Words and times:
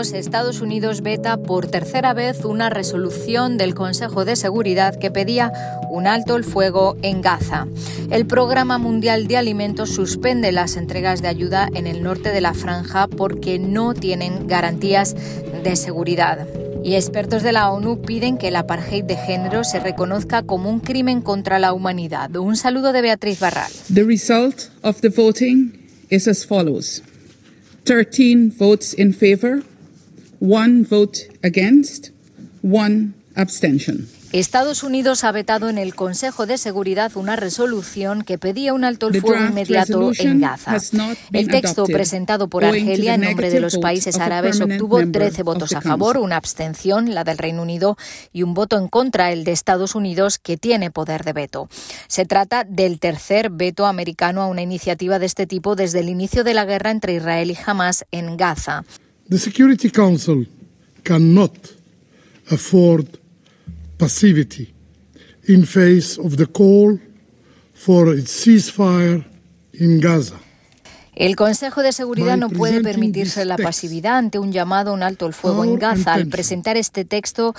minutos, 0.00 0.12
Estados 0.12 0.60
Unidos 0.60 1.02
veta 1.02 1.36
por 1.36 1.66
tercera 1.66 2.14
vez 2.14 2.44
una 2.44 2.70
resolución 2.70 3.58
del 3.58 3.74
Consejo 3.74 4.24
de 4.24 4.34
Seguridad 4.34 4.98
que 4.98 5.10
pedía 5.10 5.52
un 5.90 6.06
alto 6.06 6.36
el 6.36 6.44
fuego 6.44 6.96
en 7.02 7.20
Gaza. 7.20 7.66
El 8.10 8.26
Programa 8.26 8.78
Mundial 8.78 9.26
de 9.26 9.36
Alimentos 9.36 9.90
suspende 9.90 10.52
las 10.52 10.76
entregas 10.76 11.20
de 11.20 11.28
ayuda 11.28 11.68
en 11.74 11.86
el 11.86 12.02
norte 12.02 12.30
de 12.30 12.40
la 12.40 12.54
franja 12.54 13.08
porque 13.08 13.58
no 13.58 13.92
tienen 13.92 14.46
garantías 14.46 15.14
de 15.62 15.76
seguridad. 15.76 16.46
Y 16.82 16.94
expertos 16.94 17.42
de 17.42 17.52
la 17.52 17.70
ONU 17.70 18.00
piden 18.00 18.38
que 18.38 18.48
el 18.48 18.56
apartheid 18.56 19.04
de 19.04 19.16
género 19.16 19.64
se 19.64 19.80
reconozca 19.80 20.42
como 20.42 20.70
un 20.70 20.80
crimen 20.80 21.20
contra 21.20 21.58
la 21.58 21.74
humanidad. 21.74 22.34
Un 22.36 22.56
saludo 22.56 22.92
de 22.92 23.02
Beatriz 23.02 23.38
Barral. 23.38 23.70
The 23.92 24.04
result 24.04 24.70
of 24.82 25.00
the 25.00 25.10
voting 25.10 25.72
is 26.08 26.26
as 26.26 26.46
follows. 26.46 27.02
13 27.84 28.52
votes 28.56 28.94
in 28.98 29.12
favor, 29.12 29.62
1 30.40 30.86
vote 30.88 31.30
against, 31.42 32.08
1 32.62 33.12
abstention. 33.36 34.08
Estados 34.32 34.84
Unidos 34.84 35.24
ha 35.24 35.32
vetado 35.32 35.68
en 35.68 35.76
el 35.76 35.96
Consejo 35.96 36.46
de 36.46 36.56
Seguridad 36.56 37.10
una 37.16 37.34
resolución 37.34 38.22
que 38.22 38.38
pedía 38.38 38.72
un 38.72 38.84
alto 38.84 39.08
el 39.08 39.20
fuego 39.20 39.44
inmediato 39.44 40.12
en 40.16 40.40
Gaza. 40.40 40.78
El 41.32 41.48
texto 41.48 41.84
presentado 41.84 42.46
por 42.46 42.64
Argelia 42.64 43.14
en 43.14 43.22
nombre 43.22 43.50
de 43.50 43.58
los 43.58 43.78
países 43.78 44.18
árabes 44.18 44.60
obtuvo 44.60 45.00
13 45.04 45.42
votos 45.42 45.72
a 45.72 45.80
favor, 45.80 46.16
una 46.16 46.36
abstención, 46.36 47.12
la 47.12 47.24
del 47.24 47.38
Reino 47.38 47.62
Unido, 47.62 47.96
y 48.32 48.44
un 48.44 48.54
voto 48.54 48.78
en 48.78 48.86
contra, 48.86 49.32
el 49.32 49.42
de 49.42 49.50
Estados 49.50 49.96
Unidos, 49.96 50.38
que 50.38 50.56
tiene 50.56 50.92
poder 50.92 51.24
de 51.24 51.32
veto. 51.32 51.68
Se 52.06 52.24
trata 52.24 52.62
del 52.62 53.00
tercer 53.00 53.50
veto 53.50 53.84
americano 53.84 54.42
a 54.42 54.46
una 54.46 54.62
iniciativa 54.62 55.18
de 55.18 55.26
este 55.26 55.48
tipo 55.48 55.74
desde 55.74 56.00
el 56.00 56.08
inicio 56.08 56.44
de 56.44 56.54
la 56.54 56.64
guerra 56.64 56.92
entre 56.92 57.14
Israel 57.14 57.50
y 57.50 57.58
Hamas 57.66 58.06
en 58.12 58.36
Gaza. 58.36 58.84
The 59.30 59.38
Security 59.38 59.90
Council 59.90 60.44
cannot 61.04 61.72
afford 62.50 63.16
passivity 63.96 64.74
in 65.44 65.64
face 65.66 66.18
of 66.18 66.36
the 66.36 66.46
call 66.46 66.98
for 67.72 68.08
a 68.08 68.16
ceasefire 68.16 69.24
in 69.74 70.00
Gaza. 70.00 70.40
El 71.20 71.36
Consejo 71.36 71.82
de 71.82 71.92
Seguridad 71.92 72.38
no 72.38 72.48
puede 72.48 72.80
permitirse 72.80 73.44
la 73.44 73.58
pasividad 73.58 74.16
ante 74.16 74.38
un 74.38 74.52
llamado 74.52 74.90
a 74.90 74.94
un 74.94 75.02
alto 75.02 75.26
el 75.26 75.34
fuego 75.34 75.64
en 75.64 75.78
Gaza. 75.78 76.14
Al 76.14 76.28
presentar 76.28 76.78
este 76.78 77.04
texto, 77.04 77.54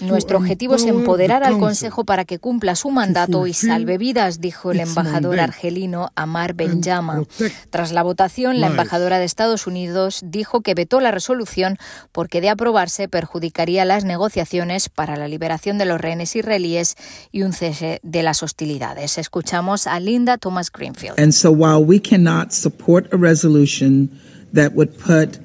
nuestro 0.00 0.38
objetivo 0.38 0.76
es 0.76 0.84
empoderar 0.84 1.42
al 1.42 1.58
Consejo 1.58 2.04
para 2.04 2.24
que 2.24 2.38
cumpla 2.38 2.76
su 2.76 2.90
mandato 2.90 3.48
y 3.48 3.52
salve 3.52 3.98
vidas, 3.98 4.40
dijo 4.40 4.70
el 4.70 4.78
embajador 4.78 5.40
argelino 5.40 6.10
Amar 6.14 6.54
Benjama. 6.54 7.24
Tras 7.70 7.90
la 7.90 8.04
votación, 8.04 8.60
la 8.60 8.68
embajadora 8.68 9.18
de 9.18 9.24
Estados 9.24 9.66
Unidos 9.66 10.20
dijo 10.22 10.60
que 10.60 10.74
vetó 10.74 11.00
la 11.00 11.10
resolución 11.10 11.78
porque 12.12 12.40
de 12.40 12.50
aprobarse 12.50 13.08
perjudicaría 13.08 13.84
las 13.84 14.04
negociaciones 14.04 14.88
para 14.88 15.16
la 15.16 15.26
liberación 15.26 15.78
de 15.78 15.84
los 15.84 16.00
rehenes 16.00 16.36
israelíes 16.36 16.94
y 17.32 17.42
un 17.42 17.54
cese 17.54 17.98
de 18.04 18.22
las 18.22 18.44
hostilidades. 18.44 19.18
Escuchamos 19.18 19.88
a 19.88 19.98
Linda 19.98 20.38
Thomas 20.38 20.70
Greenfield. 20.70 21.18
And 21.18 21.32
so 21.32 21.50
while 21.50 21.84
we 21.84 22.00
cannot 22.00 22.52
support 22.52 22.99
a 23.12 23.16
resolution 23.16 24.18
that 24.52 24.72
would 24.74 24.98
put 24.98 25.38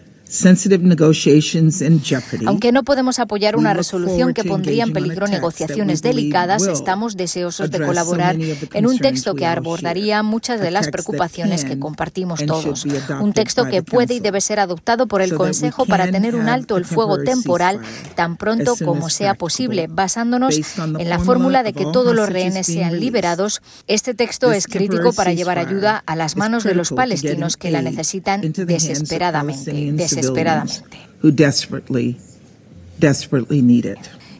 Aunque 2.47 2.71
no 2.71 2.83
podemos 2.83 3.19
apoyar 3.19 3.55
una 3.55 3.73
resolución 3.73 4.33
que 4.33 4.43
pondría 4.43 4.83
en 4.83 4.93
peligro 4.93 5.27
negociaciones 5.27 6.01
delicadas, 6.01 6.67
estamos 6.67 7.15
deseosos 7.15 7.69
de 7.71 7.85
colaborar 7.85 8.35
en 8.73 8.87
un 8.87 8.97
texto 8.99 9.35
que 9.35 9.45
abordaría 9.45 10.23
muchas 10.23 10.59
de 10.59 10.71
las 10.71 10.89
preocupaciones 10.89 11.63
que 11.63 11.79
compartimos 11.79 12.45
todos. 12.45 12.85
Un 13.21 13.33
texto 13.33 13.65
que 13.65 13.83
puede 13.83 14.15
y 14.15 14.19
debe 14.19 14.41
ser 14.41 14.59
adoptado 14.59 15.07
por 15.07 15.21
el 15.21 15.35
Consejo 15.35 15.85
para 15.85 16.09
tener 16.09 16.35
un 16.35 16.49
alto 16.49 16.77
el 16.77 16.85
fuego 16.85 17.21
temporal 17.23 17.79
tan 18.15 18.37
pronto 18.37 18.75
como 18.83 19.09
sea 19.09 19.35
posible, 19.35 19.87
basándonos 19.89 20.59
en 20.77 21.09
la 21.09 21.19
fórmula 21.19 21.63
de 21.63 21.73
que 21.73 21.85
todos 21.85 22.15
los 22.15 22.29
rehenes 22.29 22.65
sean 22.65 22.99
liberados. 22.99 23.61
Este 23.87 24.13
texto 24.13 24.51
es 24.51 24.67
crítico 24.67 25.13
para 25.13 25.33
llevar 25.33 25.59
ayuda 25.59 26.03
a 26.05 26.15
las 26.15 26.35
manos 26.35 26.63
de 26.63 26.75
los 26.75 26.91
palestinos 26.91 27.57
que 27.57 27.71
la 27.71 27.81
necesitan 27.81 28.41
desesperadamente 28.41 30.14
desesperadamente. 30.15 30.97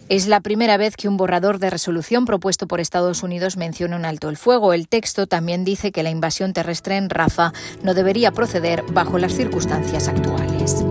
Es 0.08 0.28
la 0.28 0.40
primera 0.40 0.78
vez 0.78 0.96
que 0.96 1.08
un 1.08 1.18
borrador 1.18 1.58
de 1.58 1.72
resolución 1.72 2.26
propuesto 2.26 2.68
por 2.68 2.80
Estados 2.80 3.24
Unidos 3.24 3.58
menciona 3.58 3.96
un 3.96 4.06
alto 4.06 4.30
el 4.30 4.38
fuego. 4.38 4.74
El 4.74 4.88
texto 4.88 5.26
también 5.26 5.66
dice 5.66 5.92
que 5.92 6.04
la 6.04 6.12
invasión 6.12 6.54
terrestre 6.54 6.98
en 6.98 7.10
Rafa 7.10 7.54
no 7.82 7.96
debería 7.96 8.32
proceder 8.32 8.84
bajo 8.92 9.18
las 9.18 9.34
circunstancias 9.34 10.08
actuales. 10.08 10.86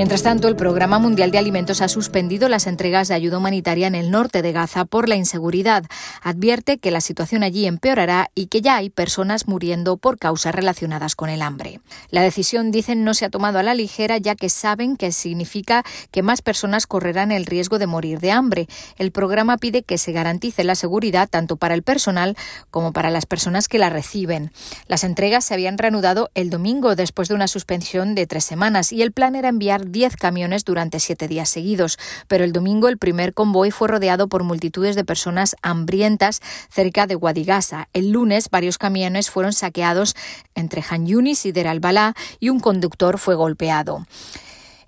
Mientras 0.00 0.22
tanto, 0.22 0.48
el 0.48 0.56
Programa 0.56 0.98
Mundial 0.98 1.30
de 1.30 1.36
Alimentos 1.36 1.82
ha 1.82 1.88
suspendido 1.88 2.48
las 2.48 2.66
entregas 2.66 3.08
de 3.08 3.14
ayuda 3.14 3.36
humanitaria 3.36 3.86
en 3.86 3.94
el 3.94 4.10
norte 4.10 4.40
de 4.40 4.50
Gaza 4.50 4.86
por 4.86 5.10
la 5.10 5.16
inseguridad. 5.16 5.84
Advierte 6.22 6.78
que 6.78 6.90
la 6.90 7.02
situación 7.02 7.42
allí 7.42 7.66
empeorará 7.66 8.30
y 8.34 8.46
que 8.46 8.62
ya 8.62 8.76
hay 8.76 8.88
personas 8.88 9.46
muriendo 9.46 9.98
por 9.98 10.18
causas 10.18 10.54
relacionadas 10.54 11.16
con 11.16 11.28
el 11.28 11.42
hambre. 11.42 11.82
La 12.08 12.22
decisión, 12.22 12.70
dicen, 12.70 13.04
no 13.04 13.12
se 13.12 13.26
ha 13.26 13.28
tomado 13.28 13.58
a 13.58 13.62
la 13.62 13.74
ligera 13.74 14.16
ya 14.16 14.36
que 14.36 14.48
saben 14.48 14.96
que 14.96 15.12
significa 15.12 15.84
que 16.10 16.22
más 16.22 16.40
personas 16.40 16.86
correrán 16.86 17.30
el 17.30 17.44
riesgo 17.44 17.78
de 17.78 17.86
morir 17.86 18.20
de 18.20 18.32
hambre. 18.32 18.68
El 18.96 19.12
programa 19.12 19.58
pide 19.58 19.82
que 19.82 19.98
se 19.98 20.12
garantice 20.12 20.64
la 20.64 20.76
seguridad 20.76 21.28
tanto 21.28 21.56
para 21.56 21.74
el 21.74 21.82
personal 21.82 22.38
como 22.70 22.94
para 22.94 23.10
las 23.10 23.26
personas 23.26 23.68
que 23.68 23.78
la 23.78 23.90
reciben. 23.90 24.50
Las 24.88 25.04
entregas 25.04 25.44
se 25.44 25.52
habían 25.52 25.76
reanudado 25.76 26.30
el 26.34 26.48
domingo 26.48 26.96
después 26.96 27.28
de 27.28 27.34
una 27.34 27.48
suspensión 27.48 28.14
de 28.14 28.26
tres 28.26 28.44
semanas 28.44 28.94
y 28.94 29.02
el 29.02 29.12
plan 29.12 29.34
era 29.34 29.50
enviar 29.50 29.89
10 29.90 30.16
camiones 30.16 30.64
durante 30.64 31.00
siete 31.00 31.28
días 31.28 31.48
seguidos, 31.48 31.98
pero 32.28 32.44
el 32.44 32.52
domingo 32.52 32.88
el 32.88 32.98
primer 32.98 33.34
convoy 33.34 33.70
fue 33.70 33.88
rodeado 33.88 34.28
por 34.28 34.44
multitudes 34.44 34.96
de 34.96 35.04
personas 35.04 35.56
hambrientas 35.62 36.40
cerca 36.70 37.06
de 37.06 37.14
Guadigasa. 37.14 37.88
El 37.92 38.10
lunes 38.10 38.50
varios 38.50 38.78
camiones 38.78 39.30
fueron 39.30 39.52
saqueados 39.52 40.14
entre 40.54 40.84
Han 40.88 41.06
y 41.06 41.52
Der 41.52 41.68
al-Balá 41.68 42.14
y 42.38 42.50
un 42.50 42.60
conductor 42.60 43.18
fue 43.18 43.34
golpeado. 43.34 44.04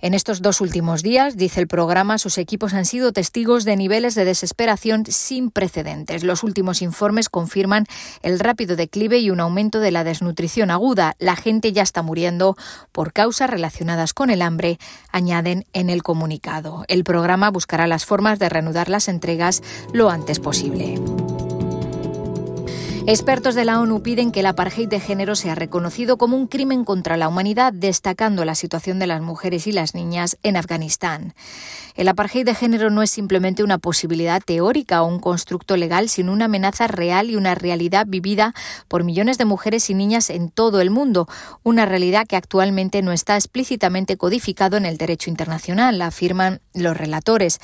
En 0.02 0.14
estos 0.14 0.42
dos 0.42 0.60
últimos 0.60 1.04
días, 1.04 1.36
dice 1.36 1.60
el 1.60 1.68
programa, 1.68 2.18
sus 2.18 2.36
equipos 2.36 2.74
han 2.74 2.86
sido 2.86 3.12
testigos 3.12 3.64
de 3.64 3.76
niveles 3.76 4.16
de 4.16 4.24
desesperación 4.24 5.04
sin 5.06 5.52
precedentes. 5.52 6.24
Los 6.24 6.42
últimos 6.42 6.82
informes 6.82 7.28
confirman 7.28 7.86
el 8.20 8.41
rápido 8.41 8.74
declive 8.74 9.20
y 9.20 9.30
un 9.30 9.38
aumento 9.38 9.78
de 9.78 9.92
la 9.92 10.02
desnutrición 10.02 10.72
aguda. 10.72 11.14
La 11.20 11.36
gente 11.36 11.72
ya 11.72 11.82
está 11.82 12.02
muriendo 12.02 12.56
por 12.91 13.12
causas 13.12 13.48
relacionadas 13.48 14.12
con 14.12 14.30
el 14.30 14.42
hambre, 14.42 14.80
añaden 15.12 15.66
en 15.72 15.88
el 15.88 16.02
comunicado. 16.02 16.84
El 16.88 17.04
programa 17.04 17.50
buscará 17.50 17.86
las 17.86 18.04
formas 18.04 18.41
de 18.41 18.48
reanudar 18.48 18.88
las 18.88 19.06
entregas 19.06 19.62
lo 19.92 20.10
antes 20.10 20.41
posible. 20.41 21.00
Expertos 23.04 23.56
de 23.56 23.64
la 23.64 23.80
ONU 23.80 24.00
piden 24.00 24.30
que 24.30 24.40
el 24.40 24.46
apartheid 24.46 24.86
de 24.86 25.00
género 25.00 25.34
sea 25.34 25.56
reconocido 25.56 26.18
como 26.18 26.36
un 26.36 26.46
crimen 26.46 26.84
contra 26.84 27.16
la 27.16 27.26
humanidad, 27.26 27.72
destacando 27.72 28.44
la 28.44 28.54
situación 28.54 29.00
de 29.00 29.08
las 29.08 29.20
mujeres 29.20 29.66
y 29.66 29.72
las 29.72 29.96
niñas 29.96 30.38
en 30.44 30.56
Afganistán. 30.56 31.34
El 31.96 32.06
apartheid 32.06 32.46
de 32.46 32.54
género 32.54 32.91
no 32.91 33.02
es 33.02 33.10
simplemente 33.10 33.64
una 33.64 33.78
posibilidad 33.78 34.41
teórica 34.41 35.02
o 35.02 35.06
un 35.06 35.18
constructo 35.18 35.76
legal, 35.76 36.08
sino 36.08 36.32
una 36.32 36.44
amenaza 36.44 36.86
real 36.86 37.28
y 37.28 37.34
una 37.34 37.56
realidad 37.56 38.06
vivida 38.08 38.54
por 38.86 39.02
millones 39.02 39.36
de 39.36 39.46
mujeres 39.46 39.91
y 39.91 39.94
niñas 39.94 40.30
en 40.30 40.48
todo 40.48 40.80
el 40.80 40.91
mundo, 40.91 41.26
una 41.64 41.86
realidad 41.86 42.28
que 42.28 42.36
actualmente 42.36 43.02
no 43.02 43.10
está 43.10 43.34
explícitamente 43.34 44.16
codificado 44.16 44.76
en 44.76 44.86
el 44.86 44.96
derecho 44.96 45.28
internacional, 45.28 46.00
afirman 46.02 46.60
los 46.72 46.96
relatores. 46.96 47.58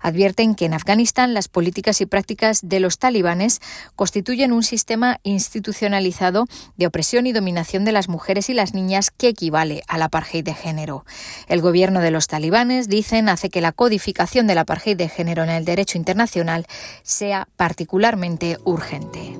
Advierten 0.00 0.54
que 0.54 0.66
en 0.66 0.74
Afganistán 0.74 1.34
las 1.34 1.48
políticas 1.48 2.00
y 2.00 2.06
prácticas 2.06 2.60
de 2.62 2.78
los 2.78 2.98
talibanes 2.98 3.60
constituyen 3.96 4.52
un 4.52 4.62
sistema 4.62 4.83
sistema 4.84 5.18
institucionalizado 5.22 6.44
de 6.76 6.86
opresión 6.86 7.26
y 7.26 7.32
dominación 7.32 7.86
de 7.86 7.92
las 7.92 8.10
mujeres 8.10 8.50
y 8.50 8.52
las 8.52 8.74
niñas 8.74 9.10
que 9.10 9.28
equivale 9.28 9.82
al 9.88 10.02
apartheid 10.02 10.44
de 10.44 10.52
género. 10.52 11.06
El 11.48 11.62
gobierno 11.62 12.00
de 12.00 12.10
los 12.10 12.26
talibanes, 12.26 12.86
dicen, 12.86 13.30
hace 13.30 13.48
que 13.48 13.62
la 13.62 13.72
codificación 13.72 14.46
del 14.46 14.58
apartheid 14.58 14.98
de 14.98 15.08
género 15.08 15.42
en 15.42 15.48
el 15.48 15.64
derecho 15.64 15.96
internacional 15.96 16.66
sea 17.02 17.48
particularmente 17.56 18.58
urgente. 18.64 19.38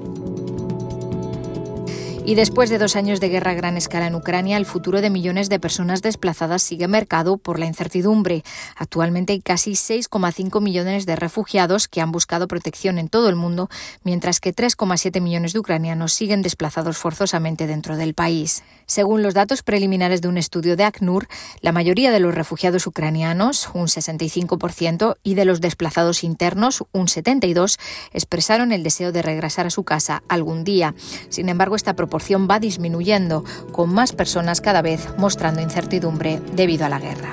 Y 2.27 2.37
después 2.37 2.71
de 2.71 2.79
dos 2.79 2.97
años 2.97 3.21
de 3.21 3.29
guerra 3.29 3.51
a 3.51 3.55
gran 3.55 3.77
escala 3.77 4.07
en 4.07 4.15
Ucrania, 4.15 4.57
el 4.57 4.65
futuro 4.65 5.03
de 5.03 5.11
millones 5.11 5.51
de 5.51 5.61
personas 5.61 6.01
desplazadas 6.01 6.63
sigue 6.63 6.89
marcado 6.89 7.37
por 7.37 7.59
la 7.59 7.67
incertidumbre. 7.67 8.45
Actualmente 8.77 9.35
hay 9.35 9.41
casi 9.41 9.73
6,5 9.73 10.63
millones 10.63 11.05
de 11.05 11.17
refugiados 11.17 11.87
que 11.87 12.01
han 12.01 12.13
buscado 12.13 12.49
protección 12.49 12.99
en 12.99 13.11
todo 13.11 13.29
el 13.29 13.37
mundo, 13.37 13.69
mientras 14.05 14.41
que 14.41 14.55
3,7 14.55 15.21
millones 15.21 15.53
de 15.53 15.59
ucranianos 15.59 16.15
siguen 16.15 16.41
desplazados 16.41 16.97
forzosamente 16.97 17.67
dentro 17.67 17.99
del 17.99 18.15
país. 18.15 18.63
Según 18.87 19.23
los 19.23 19.35
datos 19.35 19.63
preliminares 19.63 20.23
de 20.23 20.29
un 20.29 20.39
estudio 20.39 20.77
de 20.77 20.85
ACNUR, 20.85 21.29
la 21.61 21.73
mayoría 21.73 22.11
de 22.11 22.21
los 22.21 22.35
refugiados 22.35 22.87
ucranianos, 22.87 23.69
un 23.75 23.87
65%, 23.87 25.17
y 25.23 25.35
de 25.35 25.45
los 25.45 25.61
desplazados 25.61 26.25
internos, 26.25 26.85
un 26.93 27.07
72%, 27.07 27.79
expresaron 28.15 28.73
el 28.73 28.83
deseo 28.83 29.13
de 29.13 29.21
regresar 29.21 29.67
a 29.67 29.71
su 29.71 29.85
casa 29.85 30.23
algún 30.29 30.65
día. 30.65 30.95
Sin 31.29 31.51
embargo, 31.51 31.77
esta 31.77 31.95
propuesta 31.95 32.14
proporción 32.15 32.47
va 32.49 32.61
disminuyendo, 32.61 33.43
con 33.73 33.93
más 33.93 34.13
personas 34.13 34.61
cada 34.61 34.83
vez 34.83 35.09
mostrando 35.19 35.61
incertidumbre 35.61 36.41
debido 36.53 36.87
a 36.87 36.89
la 36.89 37.01
guerra. 37.01 37.33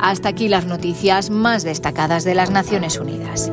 Hasta 0.00 0.30
aquí 0.30 0.48
las 0.48 0.66
noticias 0.66 1.30
más 1.30 1.62
destacadas 1.62 2.24
de 2.24 2.34
las 2.34 2.50
Naciones 2.50 2.98
Unidas. 2.98 3.52